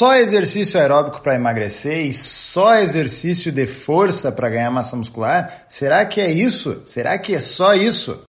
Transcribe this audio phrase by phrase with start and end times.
[0.00, 5.66] Só exercício aeróbico para emagrecer e só exercício de força para ganhar massa muscular?
[5.68, 6.80] Será que é isso?
[6.86, 8.22] Será que é só isso?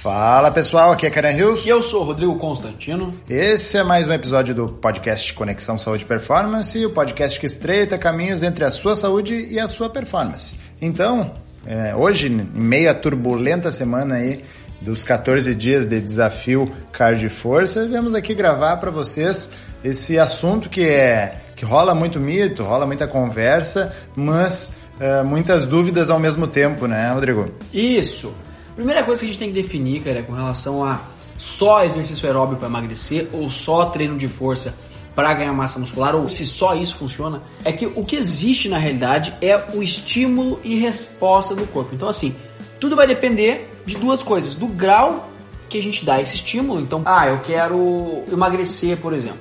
[0.00, 1.66] Fala pessoal, aqui é Karen Hills.
[1.66, 3.12] E eu sou o Rodrigo Constantino.
[3.28, 8.44] Esse é mais um episódio do podcast Conexão Saúde Performance, o podcast que estreita caminhos
[8.44, 10.54] entre a sua saúde e a sua performance.
[10.80, 14.44] Então, é, hoje, em meio à turbulenta semana aí
[14.80, 19.50] dos 14 dias de desafio Cardio Força, viemos aqui gravar para vocês
[19.82, 26.10] esse assunto que é que rola muito mito, rola muita conversa, mas é, muitas dúvidas
[26.10, 27.50] ao mesmo tempo, né, Rodrigo?
[27.72, 28.34] Isso.
[28.74, 31.00] Primeira coisa que a gente tem que definir, cara, é com relação a
[31.38, 34.74] só exercício aeróbico para emagrecer ou só treino de força
[35.14, 38.78] para ganhar massa muscular ou se só isso funciona, é que o que existe na
[38.78, 41.94] realidade é o estímulo e resposta do corpo.
[41.94, 42.34] Então assim,
[42.80, 45.28] tudo vai depender de duas coisas, do grau
[45.68, 46.80] que a gente dá esse estímulo.
[46.80, 49.40] Então, ah, eu quero emagrecer, por exemplo,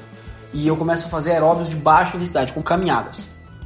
[0.53, 3.21] e eu começo a fazer aeróbios de baixa intensidade com caminhadas.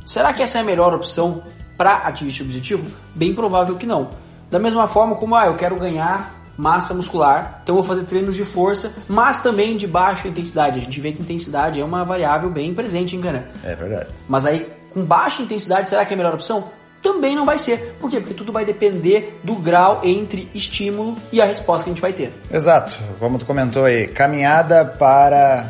[0.05, 1.43] Será que essa é a melhor opção
[1.77, 2.87] para atingir esse objetivo?
[3.13, 4.11] Bem provável que não.
[4.49, 8.35] Da mesma forma como, ah, eu quero ganhar massa muscular, então eu vou fazer treinos
[8.35, 10.79] de força, mas também de baixa intensidade.
[10.79, 13.45] A gente vê que intensidade é uma variável bem presente em Cana.
[13.63, 14.07] É verdade.
[14.27, 16.75] Mas aí, com baixa intensidade, será que é a melhor opção?
[17.01, 17.95] Também não vai ser.
[17.99, 18.19] Por quê?
[18.19, 22.11] Porque tudo vai depender do grau entre estímulo e a resposta que a gente vai
[22.11, 22.33] ter.
[22.51, 22.97] Exato.
[23.19, 25.67] Como tu comentou aí, caminhada para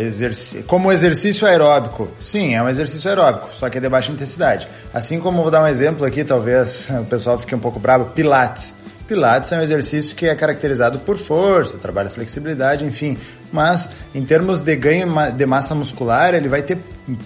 [0.00, 0.64] Exerc...
[0.64, 2.08] Como exercício aeróbico.
[2.18, 4.68] Sim, é um exercício aeróbico, só que é de baixa intensidade.
[4.92, 8.76] Assim como vou dar um exemplo aqui, talvez o pessoal fique um pouco bravo, Pilates.
[9.10, 13.18] Pilates é um exercício que é caracterizado por força, trabalha flexibilidade, enfim.
[13.52, 15.04] Mas em termos de ganho
[15.36, 16.78] de massa muscular, ele vai ter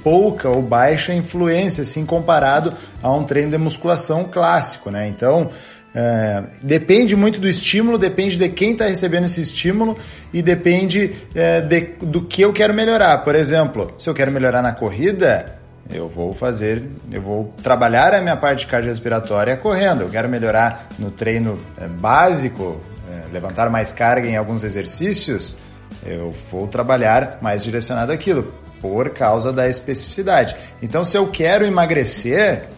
[0.03, 5.07] pouca ou baixa influência, assim, comparado a um treino de musculação clássico, né?
[5.09, 5.51] Então,
[5.95, 9.95] é, depende muito do estímulo, depende de quem está recebendo esse estímulo
[10.33, 13.19] e depende é, de, do que eu quero melhorar.
[13.19, 15.59] Por exemplo, se eu quero melhorar na corrida,
[15.91, 20.03] eu vou fazer, eu vou trabalhar a minha parte cardiorrespiratória correndo.
[20.03, 22.81] Eu quero melhorar no treino é, básico,
[23.11, 25.57] é, levantar mais carga em alguns exercícios,
[26.05, 30.57] eu vou trabalhar mais direcionado àquilo, por causa da especificidade.
[30.83, 32.69] Então, se eu quero emagrecer,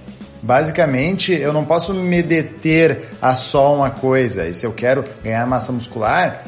[0.42, 4.46] Basicamente, eu não posso me deter a só uma coisa.
[4.46, 6.44] E se eu quero ganhar massa muscular,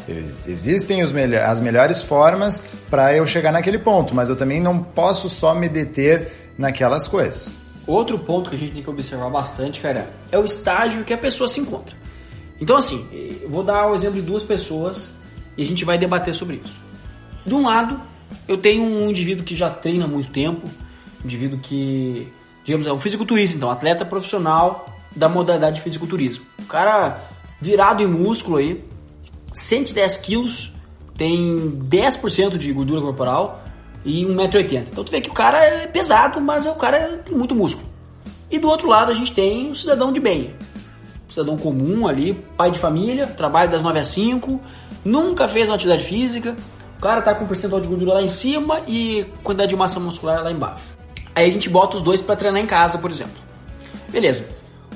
[0.47, 5.53] existem as melhores formas para eu chegar naquele ponto, mas eu também não posso só
[5.53, 7.51] me deter naquelas coisas.
[7.87, 11.19] Outro ponto que a gente tem que observar bastante, cara, é o estágio que a
[11.19, 11.97] pessoa se encontra.
[12.61, 13.07] Então, assim,
[13.41, 15.11] eu vou dar o exemplo de duas pessoas
[15.57, 16.77] e a gente vai debater sobre isso.
[17.47, 17.99] De um lado,
[18.47, 22.31] eu tenho um indivíduo que já treina há muito tempo, um indivíduo que
[22.69, 26.45] digamos, é um fisiculturista, então, atleta profissional da modalidade de fisiculturismo.
[26.59, 27.31] O cara
[27.63, 28.85] virado em músculo aí,
[29.55, 30.75] 110 quilos,
[31.17, 33.65] tem 10% de gordura corporal
[34.04, 34.88] e 1,80m.
[34.91, 37.86] Então tu vê que o cara é pesado, mas o cara tem muito músculo.
[38.50, 40.54] E do outro lado a gente tem um cidadão de bem.
[41.28, 44.60] Um cidadão comum ali, pai de família, trabalha das 9 às 5,
[45.04, 46.56] nunca fez uma atividade física,
[46.98, 50.42] o cara tá com percentual de gordura lá em cima e quantidade de massa muscular
[50.42, 50.84] lá embaixo.
[51.34, 53.41] Aí a gente bota os dois para treinar em casa, por exemplo.
[54.09, 54.48] Beleza.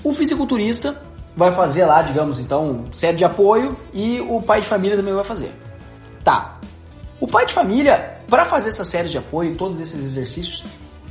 [0.03, 1.01] O fisiculturista
[1.37, 5.23] vai fazer lá, digamos, então, série de apoio e o pai de família também vai
[5.23, 5.53] fazer.
[6.25, 6.59] Tá.
[7.23, 10.65] O pai de família, para fazer essa série de apoio, todos esses exercícios,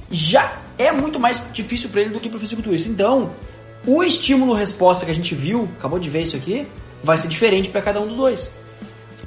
[0.10, 2.90] já é muito mais difícil para ele do que para o fisiculturista.
[2.90, 3.30] Então,
[3.88, 6.68] o estímulo-resposta que a gente viu, acabou de ver isso aqui,
[7.02, 8.52] vai ser diferente para cada um dos dois.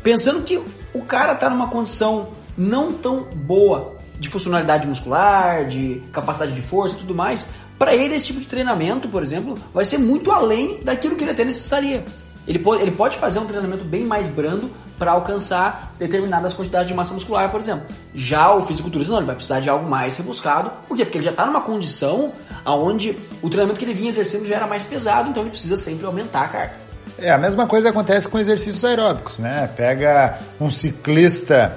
[0.03, 0.63] Pensando que
[0.93, 6.97] o cara tá numa condição não tão boa de funcionalidade muscular, de capacidade de força
[6.97, 10.81] e tudo mais, para ele esse tipo de treinamento, por exemplo, vai ser muito além
[10.85, 12.05] daquilo que ele até necessitaria.
[12.47, 16.95] Ele pode, ele pode fazer um treinamento bem mais brando para alcançar determinadas quantidades de
[16.95, 17.85] massa muscular, por exemplo.
[18.15, 20.71] Já o fisiculturista não, ele vai precisar de algo mais rebuscado.
[20.87, 21.05] Por quê?
[21.05, 22.33] Porque ele já está numa condição
[22.67, 26.07] onde o treinamento que ele vinha exercendo já era mais pesado, então ele precisa sempre
[26.07, 26.73] aumentar a carga.
[27.19, 29.71] É, a mesma coisa acontece com exercícios aeróbicos, né?
[29.77, 31.77] Pega um ciclista,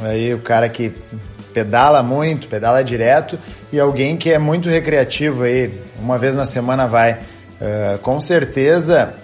[0.00, 0.92] aí o cara que
[1.52, 3.38] pedala muito, pedala direto,
[3.72, 7.18] e alguém que é muito recreativo aí, uma vez na semana vai.
[7.60, 9.14] Uh, com certeza,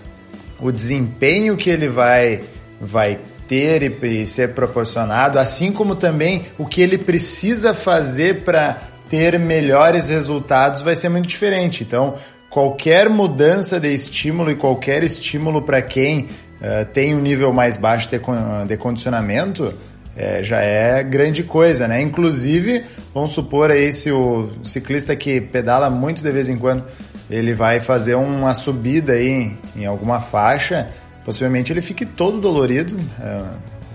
[0.60, 2.42] o desempenho que ele vai,
[2.80, 3.18] vai
[3.48, 9.38] ter e, e ser proporcionado, assim como também o que ele precisa fazer para ter
[9.38, 11.82] melhores resultados, vai ser muito diferente.
[11.82, 12.14] Então,
[12.48, 18.08] qualquer mudança de estímulo e qualquer estímulo para quem uh, tem um nível mais baixo
[18.08, 18.18] de,
[18.66, 19.74] de condicionamento
[20.16, 22.00] é, já é grande coisa, né?
[22.00, 26.84] Inclusive, vamos supor aí se o ciclista que pedala muito de vez em quando,
[27.30, 30.88] ele vai fazer uma subida aí em alguma faixa,
[31.24, 32.96] possivelmente ele fique todo dolorido.
[33.20, 33.42] É,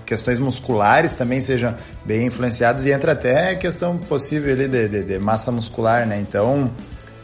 [0.06, 5.20] questões musculares também sejam bem influenciadas e entra até questão possível ali de, de, de
[5.20, 6.20] massa muscular, né?
[6.20, 6.72] Então,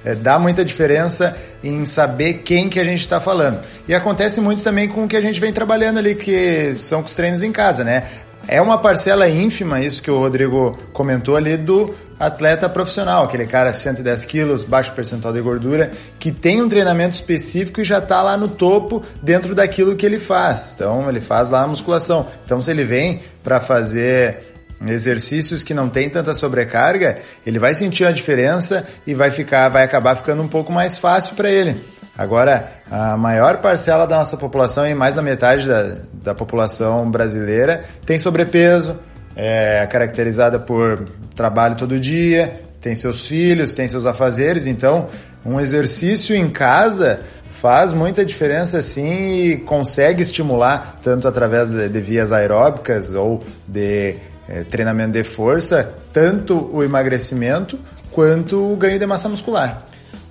[0.06, 3.60] é, dá muita diferença em saber quem que a gente está falando.
[3.88, 7.16] E acontece muito também com o que a gente vem trabalhando ali, que são os
[7.16, 8.04] treinos em casa, né?
[8.48, 13.74] É uma parcela ínfima, isso que o Rodrigo comentou ali, do atleta profissional, aquele cara
[13.74, 18.38] 110 quilos, baixo percentual de gordura, que tem um treinamento específico e já está lá
[18.38, 20.74] no topo dentro daquilo que ele faz.
[20.76, 22.28] Então, ele faz lá a musculação.
[22.46, 24.56] Então, se ele vem para fazer
[24.86, 29.84] exercícios que não tem tanta sobrecarga, ele vai sentir a diferença e vai ficar, vai
[29.84, 31.82] acabar ficando um pouco mais fácil para ele.
[32.18, 37.84] Agora, a maior parcela da nossa população, e mais da metade da, da população brasileira,
[38.06, 38.98] tem sobrepeso,
[39.36, 45.10] é caracterizada por trabalho todo dia, tem seus filhos, tem seus afazeres, então
[45.46, 47.20] um exercício em casa
[47.52, 54.16] faz muita diferença sim e consegue estimular tanto através de, de vias aeróbicas ou de
[54.48, 57.80] é, treinamento de força, tanto o emagrecimento
[58.12, 59.84] quanto o ganho de massa muscular.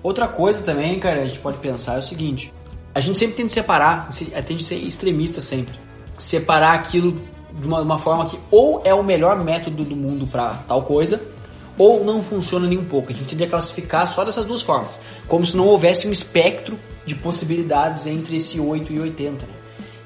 [0.05, 2.53] Outra coisa também, cara, a gente pode pensar é o seguinte:
[2.95, 4.11] a gente sempre tem que separar,
[4.47, 5.75] tem de ser extremista sempre.
[6.19, 7.15] Separar aquilo
[7.55, 11.23] de uma, uma forma que ou é o melhor método do mundo para tal coisa,
[11.79, 13.13] ou não funciona nem um pouco.
[13.13, 16.79] A gente tem que classificar só dessas duas formas, como se não houvesse um espectro
[17.07, 19.47] de possibilidades entre esse 8 e 80.
[19.47, 19.53] Né?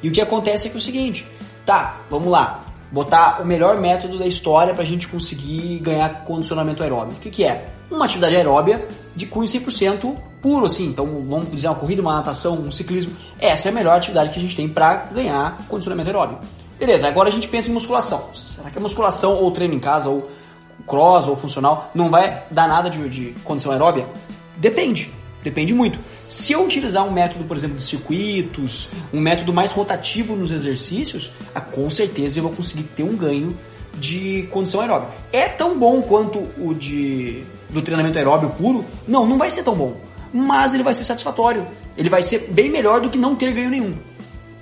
[0.00, 1.26] E o que acontece é que é o seguinte:
[1.66, 6.84] tá, vamos lá, botar o melhor método da história para a gente conseguir ganhar condicionamento
[6.84, 7.16] aeróbio.
[7.16, 7.77] O que, que é?
[7.90, 8.86] Uma atividade aeróbia
[9.16, 10.86] de cunho 100% puro, assim.
[10.86, 13.12] Então, vamos dizer uma corrida, uma natação, um ciclismo.
[13.40, 16.38] Essa é a melhor atividade que a gente tem para ganhar condicionamento aeróbio.
[16.78, 18.30] Beleza, agora a gente pensa em musculação.
[18.34, 20.30] Será que a musculação ou treino em casa, ou
[20.86, 24.06] cross, ou funcional, não vai dar nada de, de condição aeróbia?
[24.56, 25.12] Depende.
[25.42, 25.98] Depende muito.
[26.26, 31.30] Se eu utilizar um método, por exemplo, de circuitos, um método mais rotativo nos exercícios,
[31.54, 33.56] ah, com certeza eu vou conseguir ter um ganho
[33.94, 35.12] de condição aeróbica.
[35.32, 38.84] É tão bom quanto o de do treinamento aeróbio puro?
[39.06, 39.96] Não, não vai ser tão bom.
[40.32, 41.66] Mas ele vai ser satisfatório.
[41.96, 43.94] Ele vai ser bem melhor do que não ter ganho nenhum.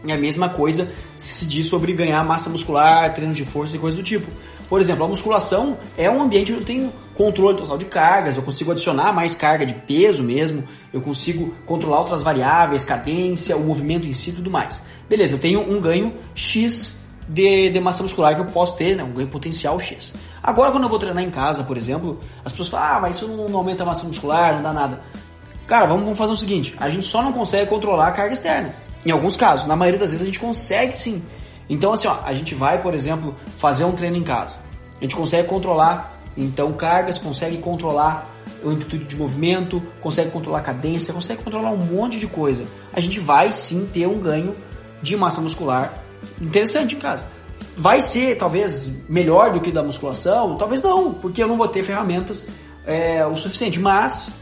[0.04, 3.98] E a mesma coisa se diz sobre ganhar massa muscular, treinos de força e coisas
[3.98, 4.30] do tipo.
[4.68, 8.42] Por exemplo, a musculação é um ambiente onde eu tenho controle total de cargas, eu
[8.42, 14.06] consigo adicionar mais carga de peso mesmo, eu consigo controlar outras variáveis, cadência, o movimento
[14.06, 14.80] em si e tudo mais.
[15.08, 16.98] Beleza, eu tenho um ganho X
[17.28, 19.04] de, de massa muscular que eu posso ter, né?
[19.04, 20.12] um ganho potencial X.
[20.46, 23.26] Agora, quando eu vou treinar em casa, por exemplo, as pessoas falam, ah, mas isso
[23.26, 25.00] não aumenta a massa muscular, não dá nada.
[25.66, 28.72] Cara, vamos, vamos fazer o seguinte, a gente só não consegue controlar a carga externa.
[29.04, 31.20] Em alguns casos, na maioria das vezes a gente consegue sim.
[31.69, 34.58] Então, assim, ó, a gente vai, por exemplo, fazer um treino em casa.
[35.00, 38.31] A gente consegue controlar, então, cargas, consegue controlar
[38.62, 42.64] o amplitude de movimento, consegue controlar a cadência, consegue controlar um monte de coisa.
[42.92, 44.54] A gente vai sim ter um ganho
[45.02, 45.92] de massa muscular
[46.40, 47.26] interessante em casa.
[47.76, 50.56] Vai ser talvez melhor do que da musculação?
[50.56, 52.46] Talvez não, porque eu não vou ter ferramentas
[52.87, 54.32] é, o suficiente, mas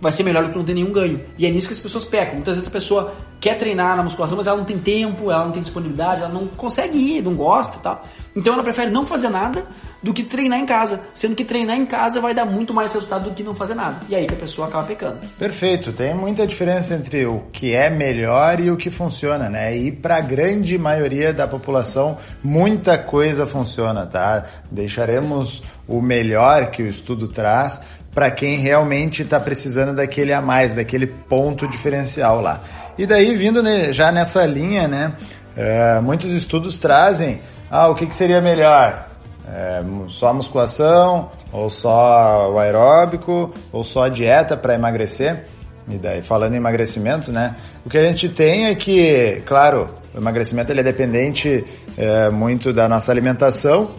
[0.00, 1.20] vai ser melhor do que não ter nenhum ganho.
[1.36, 2.34] E é nisso que as pessoas pecam.
[2.34, 5.52] Muitas vezes a pessoa quer treinar na musculação, mas ela não tem tempo, ela não
[5.52, 8.04] tem disponibilidade, ela não consegue ir, não gosta e tal.
[8.36, 9.66] Então ela prefere não fazer nada
[10.02, 13.28] do que treinar em casa, sendo que treinar em casa vai dar muito mais resultado
[13.28, 14.00] do que não fazer nada.
[14.08, 15.18] E aí que a pessoa acaba pecando.
[15.38, 19.76] Perfeito, tem muita diferença entre o que é melhor e o que funciona, né?
[19.76, 24.44] E para a grande maioria da população, muita coisa funciona, tá?
[24.70, 27.82] Deixaremos o melhor que o estudo traz
[28.14, 32.60] para quem realmente está precisando daquele a mais, daquele ponto diferencial lá.
[32.98, 33.62] E daí, vindo
[33.92, 35.14] já nessa linha, né,
[35.56, 37.40] é, muitos estudos trazem,
[37.70, 39.08] ah, o que, que seria melhor?
[39.48, 45.46] É, só musculação, ou só o aeróbico, ou só dieta para emagrecer?
[45.88, 50.18] E daí, falando em emagrecimento, né, o que a gente tem é que, claro, o
[50.18, 51.64] emagrecimento ele é dependente
[51.96, 53.90] é, muito da nossa alimentação,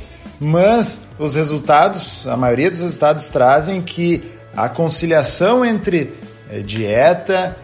[0.44, 4.24] mas os resultados, a maioria dos resultados trazem que
[4.58, 6.12] a conciliação entre
[6.50, 7.56] eh, dieta,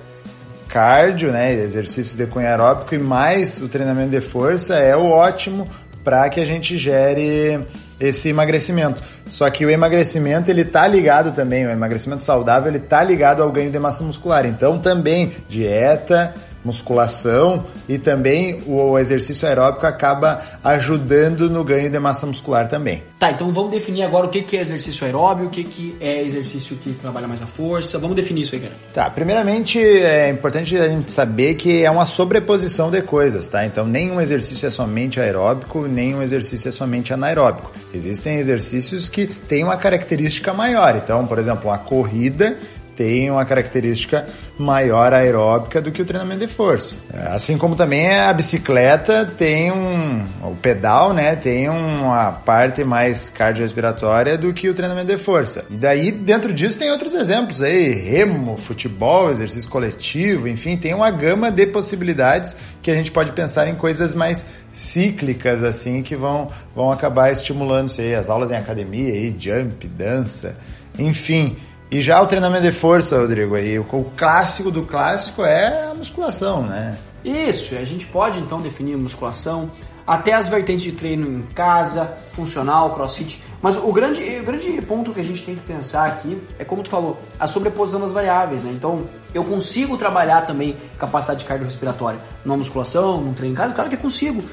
[0.67, 5.67] cardio, né, exercício de cunho aeróbico e mais o treinamento de força é o ótimo
[6.03, 7.65] para que a gente gere
[8.00, 9.01] esse emagrecimento.
[9.25, 13.51] Só que o emagrecimento ele tá ligado também, o emagrecimento saudável ele tá ligado ao
[13.51, 14.46] ganho de massa muscular.
[14.46, 16.31] Então também dieta,
[16.67, 23.03] musculação e também o exercício aeróbico acaba ajudando no ganho de massa muscular também.
[23.17, 26.93] Tá, então vamos definir agora o que é exercício aeróbico, o que é exercício que
[26.93, 27.97] trabalha mais a força.
[27.97, 28.74] Vamos definir isso aí, cara.
[28.93, 33.65] Tá, primeiramente é importante a gente saber que é uma sobreposição de coisas, tá?
[33.65, 37.71] Então nenhum exercício é somente aeróbico, nenhum exercício é somente anaeróbico.
[37.93, 40.95] Existem exercícios que têm uma característica maior.
[40.95, 42.57] Então, por exemplo, a corrida
[42.97, 44.27] tem uma característica
[44.57, 46.97] maior aeróbica do que o treinamento de força.
[47.31, 54.35] Assim como também a bicicleta tem um, o pedal, né, tem uma parte mais cardiorrespiratória
[54.35, 55.63] do que o treinamento de força.
[55.69, 61.11] E daí dentro disso tem outros exemplos aí, remo, futebol, exercício coletivo, enfim, tem uma
[61.11, 66.49] gama de possibilidades que a gente pode pensar em coisas mais cíclicas assim que vão
[66.75, 70.57] vão acabar estimulando isso aí, as aulas em academia aí, jump, dança,
[70.97, 71.55] enfim,
[71.89, 76.63] e já o treinamento de força, Rodrigo, aí, o, clássico do clássico é a musculação,
[76.63, 76.98] né?
[77.24, 79.72] Isso, a gente pode então definir musculação,
[80.06, 83.41] até as vertentes de treino em casa, funcional, crossfit.
[83.62, 86.84] Mas o grande, o grande ponto que a gente tem que pensar aqui é, como
[86.84, 88.72] tu falou, a sobreposição das variáveis, né?
[88.74, 93.74] Então, eu consigo trabalhar também capacidade cardiorrespiratória numa musculação, num treino em casa?
[93.74, 94.44] Claro que consigo,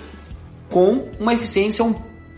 [0.68, 1.94] com uma eficiência um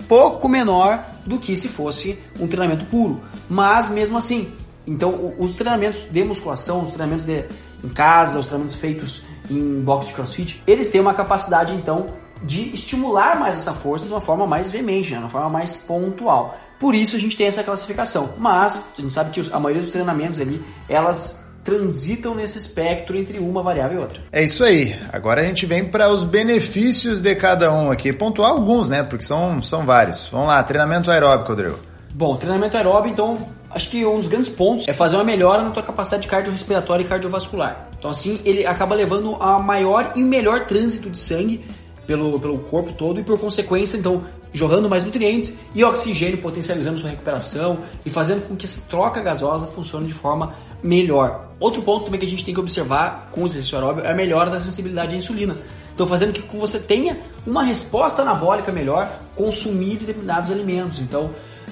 [0.08, 3.22] pouco menor do que se fosse um treinamento puro.
[3.48, 4.52] Mas, mesmo assim,
[4.86, 7.44] então, os treinamentos de musculação, os treinamentos de,
[7.82, 12.08] em casa, os treinamentos feitos em box de crossfit, eles têm uma capacidade, então,
[12.42, 15.18] de estimular mais essa força de uma forma mais veemente, né?
[15.18, 16.56] de uma forma mais pontual.
[16.78, 18.34] Por isso a gente tem essa classificação.
[18.38, 23.38] Mas a gente sabe que a maioria dos treinamentos ali, elas transitam nesse espectro entre
[23.38, 24.22] uma variável e outra.
[24.30, 24.94] É isso aí.
[25.12, 28.12] Agora a gente vem para os benefícios de cada um aqui.
[28.12, 29.02] Pontuar alguns, né?
[29.02, 30.28] Porque são, são vários.
[30.28, 31.78] Vamos lá, treinamento aeróbico, Rodrigo.
[32.14, 35.70] Bom, treinamento aeróbico, então, acho que um dos grandes pontos é fazer uma melhora na
[35.70, 37.90] tua capacidade cardiorrespiratória e cardiovascular.
[37.98, 41.62] Então, assim, ele acaba levando a maior e melhor trânsito de sangue
[42.06, 47.10] pelo, pelo corpo todo e, por consequência, então, jorrando mais nutrientes e oxigênio, potencializando sua
[47.10, 51.50] recuperação e fazendo com que essa troca gasosa funcione de forma melhor.
[51.60, 54.14] Outro ponto também que a gente tem que observar com o exercício aeróbio é a
[54.14, 55.58] melhora da sensibilidade à insulina.
[55.94, 61.00] Então, fazendo com que você tenha uma resposta anabólica melhor consumir determinados alimentos.
[61.00, 61.30] Então,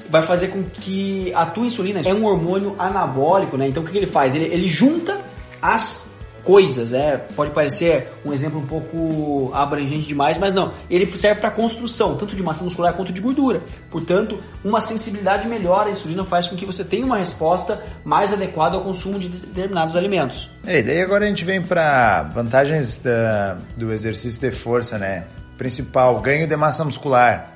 [0.08, 3.68] vai fazer com que a tua insulina é um hormônio anabólico, né?
[3.68, 4.34] Então o que, que ele faz?
[4.34, 5.20] Ele, ele junta
[5.61, 11.40] as coisas, é, pode parecer um exemplo um pouco abrangente demais, mas não, ele serve
[11.40, 13.62] para construção, tanto de massa muscular quanto de gordura.
[13.90, 18.76] Portanto, uma sensibilidade melhor à insulina faz com que você tenha uma resposta mais adequada
[18.76, 20.50] ao consumo de determinados alimentos.
[20.66, 25.25] E daí agora a gente vem para vantagens da, do exercício de força, né?
[25.56, 27.53] Principal, ganho de massa muscular.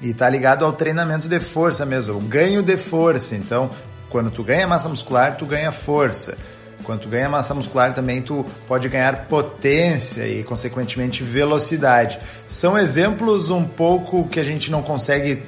[0.00, 3.34] E tá ligado ao treinamento de força mesmo, o ganho de força.
[3.34, 3.70] Então,
[4.08, 6.36] quando tu ganha massa muscular, tu ganha força.
[6.84, 12.18] Quando tu ganha massa muscular também tu pode ganhar potência e consequentemente velocidade.
[12.48, 15.42] São exemplos um pouco que a gente não consegue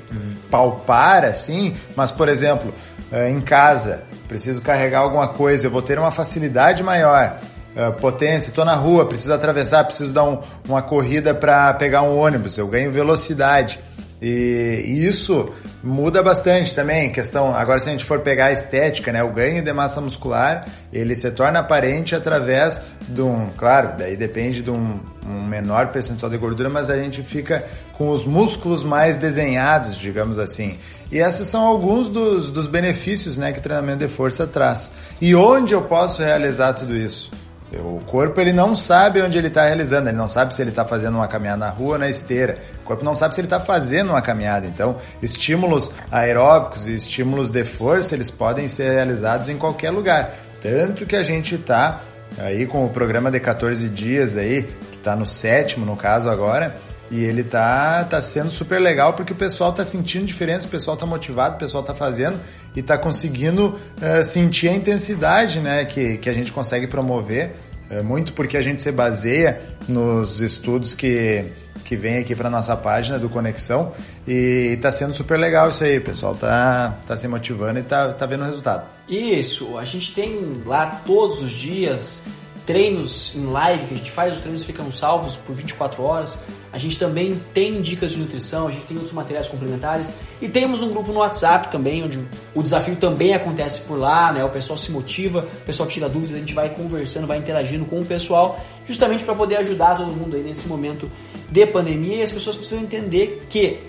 [0.50, 2.75] palpar assim, mas por exemplo,
[3.12, 7.40] eh, em casa, preciso carregar alguma coisa, eu vou ter uma facilidade maior.
[7.71, 12.19] Uh, potência, estou na rua, preciso atravessar, preciso dar um, uma corrida para pegar um
[12.19, 13.78] ônibus, eu ganho velocidade.
[14.20, 15.48] E, isso
[15.82, 19.62] muda bastante também, questão, agora se a gente for pegar a estética, né, o ganho
[19.62, 25.00] de massa muscular, ele se torna aparente através de um, claro, daí depende de um,
[25.26, 30.38] um menor percentual de gordura, mas a gente fica com os músculos mais desenhados, digamos
[30.38, 30.78] assim.
[31.10, 34.92] E esses são alguns dos, dos benefícios né, que o treinamento de força traz.
[35.20, 37.30] E onde eu posso realizar tudo isso?
[37.72, 40.84] O corpo ele não sabe onde ele está realizando, ele não sabe se ele está
[40.84, 42.58] fazendo uma caminhada na rua ou na esteira.
[42.82, 44.66] O corpo não sabe se ele está fazendo uma caminhada.
[44.66, 50.34] Então, estímulos aeróbicos e estímulos de força eles podem ser realizados em qualquer lugar.
[50.60, 52.00] Tanto que a gente está
[52.38, 56.74] aí com o programa de 14 dias aí, que está no sétimo no caso agora,
[57.11, 60.97] e ele tá, tá sendo super legal porque o pessoal tá sentindo diferença, o pessoal
[60.97, 62.38] tá motivado, o pessoal tá fazendo
[62.75, 67.52] e tá conseguindo uh, sentir a intensidade né, que, que a gente consegue promover.
[67.90, 71.47] Uh, muito porque a gente se baseia nos estudos que,
[71.85, 73.93] que vem aqui para nossa página do Conexão
[74.26, 78.12] e tá sendo super legal isso aí, o pessoal tá, tá se motivando e tá,
[78.12, 78.85] tá vendo o resultado.
[79.09, 82.23] Isso, a gente tem lá todos os dias
[82.70, 86.38] treinos em live que a gente faz, os treinos ficam salvos por 24 horas.
[86.72, 90.80] A gente também tem dicas de nutrição, a gente tem outros materiais complementares e temos
[90.80, 92.24] um grupo no WhatsApp também, onde
[92.54, 94.44] o desafio também acontece por lá, né?
[94.44, 97.98] O pessoal se motiva, o pessoal tira dúvidas, a gente vai conversando, vai interagindo com
[97.98, 101.10] o pessoal, justamente para poder ajudar todo mundo aí nesse momento
[101.50, 103.80] de pandemia e as pessoas precisam entender que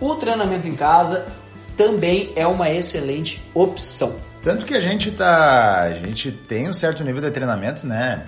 [0.00, 1.26] o treinamento em casa
[1.76, 4.31] também é uma excelente opção.
[4.42, 5.82] Tanto que a gente tá.
[5.82, 8.24] A gente tem um certo nível de treinamento, né?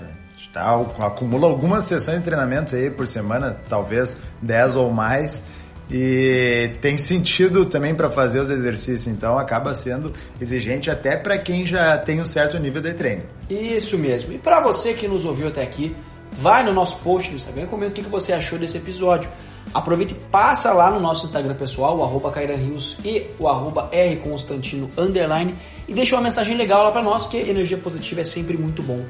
[0.53, 5.45] Tá, acumula algumas sessões de treinamento aí por semana, talvez 10 ou mais.
[5.91, 11.67] E tem sentido também para fazer os exercícios, então acaba sendo exigente até para quem
[11.67, 13.25] já tem um certo nível de treino.
[13.51, 14.33] Isso mesmo.
[14.33, 15.95] E para você que nos ouviu até aqui,
[16.33, 19.29] vai no nosso post do Instagram e comenta o que você achou desse episódio.
[19.75, 24.89] Aproveita e passa lá no nosso Instagram pessoal, o arroba Rios e o arroba Rconstantino
[24.97, 25.57] underline
[25.89, 29.05] e deixa uma mensagem legal lá para nós, que energia positiva é sempre muito bom.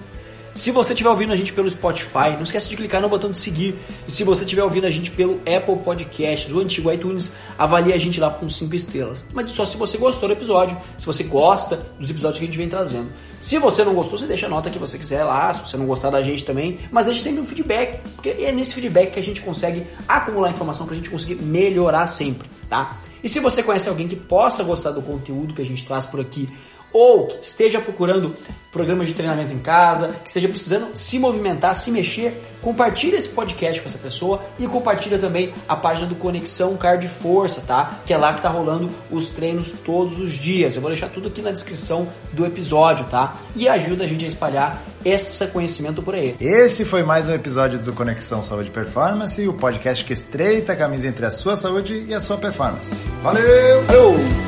[0.55, 3.39] Se você estiver ouvindo a gente pelo Spotify, não esquece de clicar no botão de
[3.39, 3.75] seguir.
[4.07, 7.99] E se você estiver ouvindo a gente pelo Apple Podcasts, o antigo iTunes, avalie a
[7.99, 9.25] gente lá com 5 estrelas.
[9.33, 12.57] Mas só se você gostou do episódio, se você gosta dos episódios que a gente
[12.57, 13.11] vem trazendo.
[13.41, 15.87] Se você não gostou, você deixa a nota que você quiser lá, se você não
[15.87, 19.23] gostar da gente também, mas deixe sempre um feedback, porque é nesse feedback que a
[19.23, 22.97] gente consegue acumular informação para a gente conseguir melhorar sempre, tá?
[23.23, 26.21] E se você conhece alguém que possa gostar do conteúdo que a gente traz por
[26.21, 26.49] aqui,
[26.95, 28.35] ou que esteja procurando
[28.71, 33.81] programas de treinamento em casa, que esteja precisando se movimentar, se mexer, compartilha esse podcast
[33.81, 38.01] com essa pessoa e compartilha também a página do Conexão Card Força, tá?
[38.05, 40.75] Que é lá que tá rolando os treinos todos os dias.
[40.75, 43.37] Eu vou deixar tudo aqui na descrição do episódio, tá?
[43.55, 46.35] E ajuda a gente a espalhar esse conhecimento por aí.
[46.41, 51.07] Esse foi mais um episódio do Conexão Saúde Performance, o podcast que estreita a camisa
[51.07, 52.97] entre a sua saúde e a sua performance.
[53.23, 53.85] Valeu!
[53.85, 54.44] Valeu!